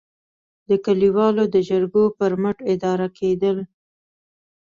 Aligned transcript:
د 0.69 0.71
کلیوالو 0.85 1.43
د 1.53 1.55
جرګو 1.69 2.03
پر 2.17 2.31
مټ 2.41 2.57
اداره 2.73 3.07
کېدل. 3.17 3.57